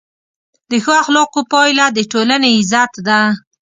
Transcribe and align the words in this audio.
د 0.69 0.71
ښو 0.83 0.91
اخلاقو 1.03 1.41
پایله 1.53 1.85
د 1.91 1.99
ټولنې 2.11 2.49
عزت 2.59 2.91
ده. 3.07 3.19